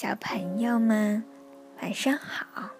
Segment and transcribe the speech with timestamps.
[0.00, 1.24] 小朋友们，
[1.82, 2.70] 晚上好。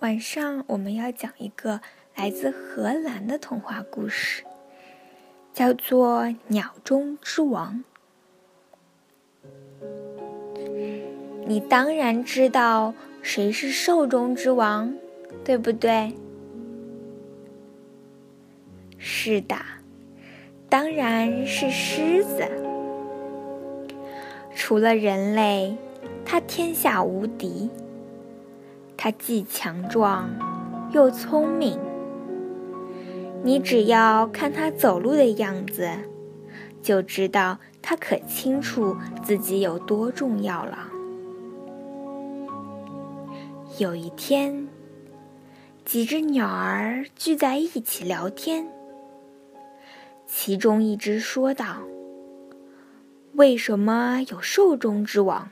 [0.00, 1.80] 晚上我们要讲一个
[2.16, 4.42] 来自荷兰的童话故事，
[5.52, 7.84] 叫做《鸟中之王》。
[11.46, 12.92] 你当然知道
[13.22, 14.92] 谁是兽中之王，
[15.44, 16.12] 对不对？
[18.98, 19.54] 是的，
[20.68, 22.63] 当然是狮子。
[24.54, 25.76] 除了人类，
[26.24, 27.68] 它天下无敌。
[28.96, 30.30] 它既强壮
[30.92, 31.78] 又聪明。
[33.42, 35.90] 你只要看它走路的样子，
[36.80, 40.88] 就知道它可清楚自己有多重要了。
[43.78, 44.68] 有一天，
[45.84, 48.66] 几只鸟儿聚在一起聊天，
[50.26, 51.78] 其中一只说道。
[53.36, 55.50] 为什么有兽中之王，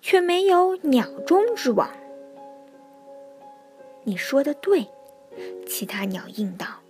[0.00, 1.88] 却没有鸟中之王？
[4.02, 4.88] 你说的对，
[5.64, 6.80] 其他鸟应道：“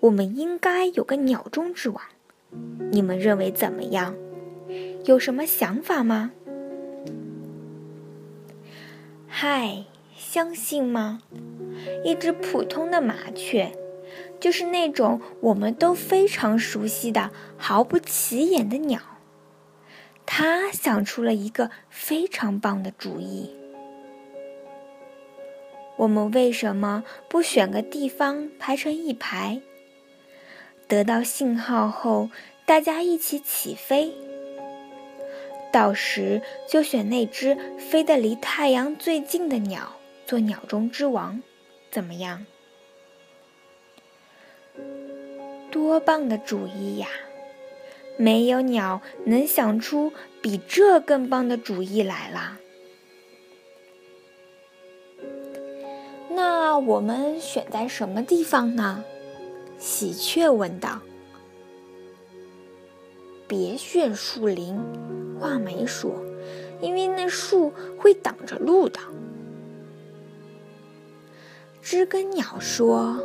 [0.00, 2.02] 我们应该有个鸟中之王。”
[2.90, 4.14] 你们认为怎么样？
[5.04, 6.32] 有什么想法吗？
[9.26, 9.84] 嗨，
[10.16, 11.20] 相信吗？
[12.06, 13.70] 一只普通的麻雀，
[14.40, 18.98] 就是那种我们都非常熟悉的毫不起眼的鸟。
[20.30, 23.50] 他想出了一个非常棒的主意。
[25.96, 29.62] 我们为什么不选个地方排成一排？
[30.86, 32.28] 得到信号后，
[32.66, 34.12] 大家一起起飞。
[35.72, 39.94] 到时就选那只飞得离太阳最近的鸟
[40.26, 41.42] 做鸟中之王，
[41.90, 42.44] 怎么样？
[45.70, 47.08] 多棒的主意呀！
[48.18, 52.58] 没有鸟能想出比这更棒的主意来了。
[56.30, 59.02] 那我们选在什么地方呢？
[59.78, 61.00] 喜鹊问道。
[63.46, 64.78] 别选树林，
[65.40, 66.12] 画眉说，
[66.80, 69.00] 因为那树会挡着路的。
[71.80, 73.16] 知更鸟说，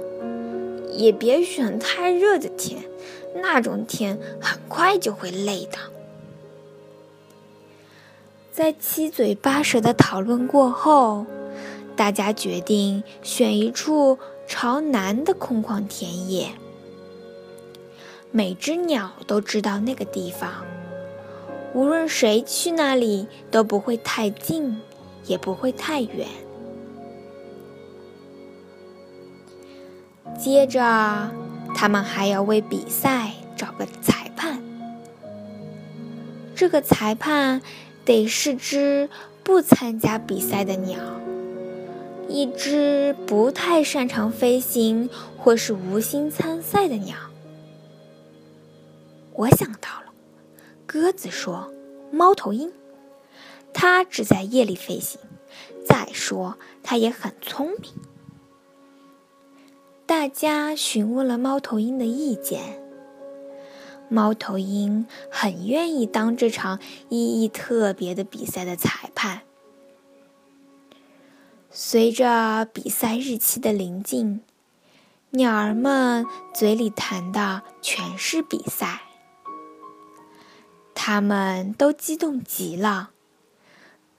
[0.91, 2.84] 也别选太热的天。
[3.35, 5.77] 那种天很快就会累的。
[8.51, 11.25] 在七嘴八舌的讨论过后，
[11.95, 16.49] 大家决定选一处朝南的空旷田野。
[18.29, 20.66] 每只鸟都知道那个地方，
[21.73, 24.79] 无论谁去那里都不会太近，
[25.25, 26.27] 也不会太远。
[30.38, 31.42] 接着。
[31.75, 34.61] 他们还要为比赛找个裁判，
[36.56, 37.61] 这个裁判
[38.06, 39.09] 得是只
[39.44, 41.00] 不参加比赛的鸟，
[42.29, 47.17] 一只不太擅长飞行或是无心参赛的鸟。
[49.34, 50.13] 我想到了，
[50.85, 51.73] 鸽子说
[52.11, 52.72] ：“猫头鹰，
[53.73, 55.19] 它只在夜里飞行。
[55.85, 57.91] 再说，它也很聪明。”
[60.16, 62.79] 大家询问了猫头鹰的意见。
[64.09, 66.79] 猫头鹰很愿意当这场
[67.09, 69.41] 意义特别的比赛的裁判。
[71.72, 74.44] 随着比赛日期的临近，
[75.31, 79.02] 鸟儿们嘴里谈的全是比赛，
[80.94, 83.09] 他们都激动极了，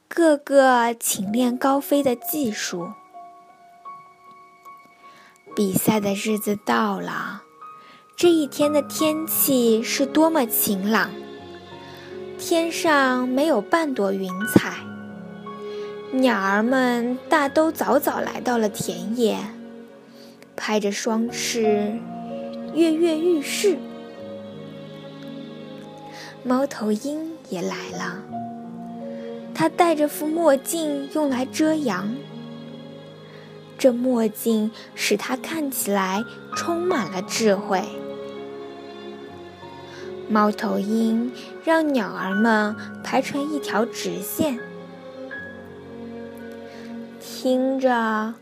[0.09, 2.91] 个个勤练高飞的技术。
[5.55, 7.43] 比赛的日子到了，
[8.17, 11.11] 这一天的天气是多么晴朗，
[12.37, 14.79] 天上没有半朵云彩。
[16.11, 19.39] 鸟儿们大都早早来到了田野，
[20.57, 21.97] 拍着双翅，
[22.75, 23.79] 跃跃欲试。
[26.43, 28.19] 猫头鹰也来了，
[29.55, 32.13] 它戴着副墨镜，用来遮阳。
[33.79, 36.23] 这墨镜使他看起来
[36.57, 37.83] 充满了智慧。
[40.29, 41.31] 猫头鹰
[41.65, 44.59] 让鸟儿们排成一条直线，
[47.21, 48.33] 听着，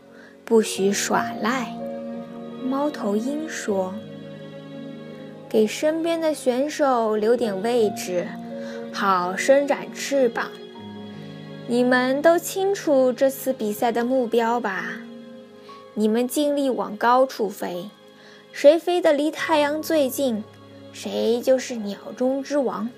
[0.45, 1.75] 不许耍赖。
[2.65, 3.93] 猫头鹰说
[5.49, 8.27] ：“给身边的选手留点位置，
[8.93, 10.47] 好伸展翅膀。
[11.67, 14.85] 你们都清楚这次比赛的目标吧？”
[15.95, 17.89] 你们尽力往高处飞，
[18.51, 20.43] 谁飞得离太阳最近，
[20.91, 22.89] 谁就是鸟中之王。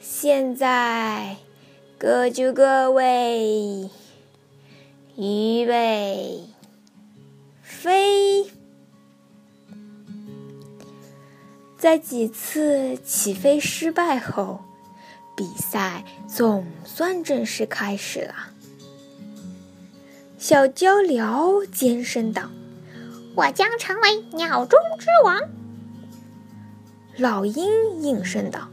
[0.00, 1.36] 现在，
[1.98, 3.90] 各就各位，
[5.16, 6.44] 预备，
[7.62, 8.46] 飞！
[11.76, 14.60] 在几次起飞失败后，
[15.36, 18.34] 比赛总算正式开始了。
[20.38, 22.48] 小鹪鹩尖声道
[23.34, 25.42] ：“我将成为鸟中之王。”
[27.18, 28.68] 老鹰应声道。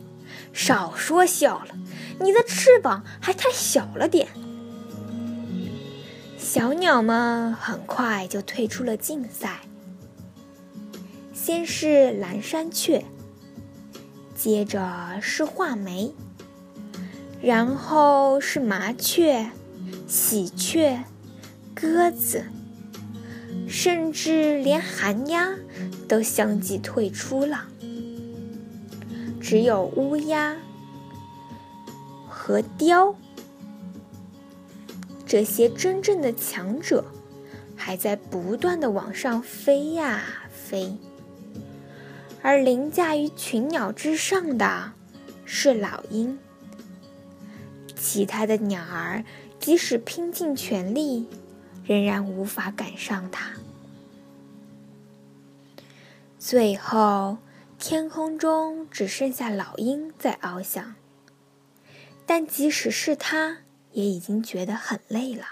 [0.53, 1.75] 少说笑了，
[2.21, 4.27] 你的翅膀还太小了点。
[6.38, 9.62] 小鸟们很快就退出了竞赛。
[11.33, 13.03] 先是蓝山雀，
[14.33, 16.13] 接着是画眉，
[17.41, 19.50] 然后是麻雀、
[20.07, 21.03] 喜鹊、
[21.75, 22.45] 鸽子，
[23.68, 25.54] 甚至连寒鸦
[26.07, 27.66] 都相继退出了。
[29.42, 30.57] 只有乌鸦
[32.27, 33.16] 和雕
[35.25, 37.04] 这些真正的强者，
[37.75, 40.95] 还在不断的往上飞呀飞。
[42.42, 44.94] 而凌驾于群鸟之上的
[45.45, 46.38] 是老鹰，
[47.95, 49.24] 其他的鸟儿
[49.60, 51.27] 即使拼尽全力，
[51.85, 53.53] 仍然无法赶上它。
[56.37, 57.37] 最后。
[57.77, 60.95] 天空中只剩下老鹰在翱翔，
[62.25, 63.57] 但即使是它，
[63.91, 65.45] 也已经觉得很累了，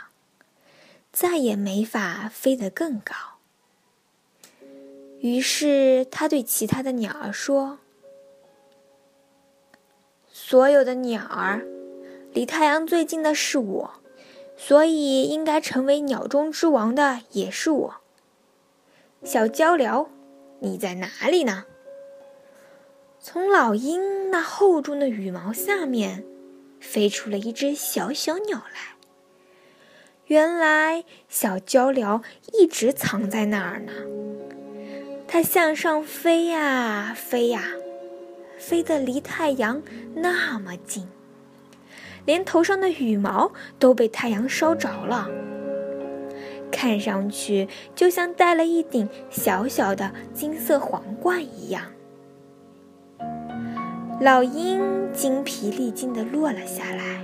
[1.11, 3.13] 再也没法飞得更高。
[5.19, 7.79] 于是，他对其他的鸟儿说
[10.31, 11.67] ：“所有的鸟儿，
[12.31, 13.93] 离太阳最近的是我，
[14.55, 17.95] 所以应该成为鸟中之王的也是我。
[19.23, 20.07] 小鹪鹩，
[20.59, 21.65] 你在哪里呢？”
[23.19, 26.25] 从老鹰那厚重的羽毛下面，
[26.81, 28.97] 飞出了一只小小鸟来。
[30.25, 32.21] 原来，小鹪鹩
[32.51, 33.93] 一直藏在那儿呢。
[35.27, 37.63] 它向上飞呀飞呀，
[38.57, 39.81] 飞得离太阳
[40.15, 41.07] 那么近，
[42.25, 45.29] 连头上的羽毛都被太阳烧着了，
[46.71, 51.83] 看上去就像戴了一顶小小的金色皇冠一样。
[54.21, 54.81] 老鹰
[55.11, 57.21] 精疲力尽地落了下来。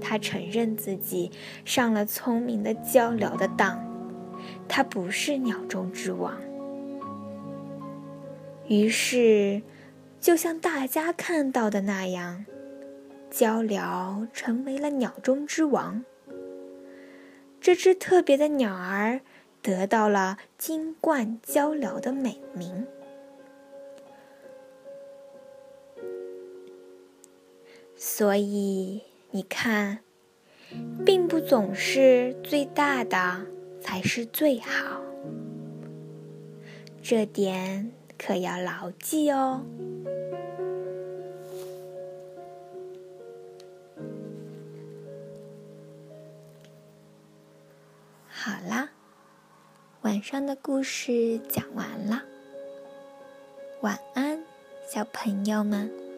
[0.00, 1.30] 他承认自己
[1.64, 3.80] 上了聪明的鹪鹩的当，
[4.66, 6.34] 他不是鸟中之王。
[8.66, 9.62] 于是，
[10.20, 12.44] 就像大家看到的那样，
[13.30, 16.04] 鹪鹩成为了鸟中之王。
[17.60, 19.20] 这只特别的鸟儿
[19.62, 22.86] 得到了“金冠鹪鹩”的美名。
[27.96, 29.98] 所以你看，
[31.04, 33.46] 并不总是最大的
[33.82, 35.02] 才是最好，
[37.02, 39.66] 这点可要牢记哦。
[48.42, 48.88] 好啦，
[50.00, 52.22] 晚上的故事讲完了，
[53.82, 54.42] 晚安，
[54.88, 56.09] 小朋友们。